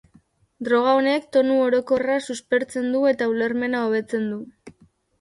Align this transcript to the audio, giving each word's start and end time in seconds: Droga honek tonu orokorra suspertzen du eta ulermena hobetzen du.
Droga 0.67 0.93
honek 0.99 1.27
tonu 1.37 1.59
orokorra 1.67 2.17
suspertzen 2.31 2.91
du 2.97 3.05
eta 3.13 3.31
ulermena 3.37 3.87
hobetzen 3.91 4.31
du. 4.35 4.45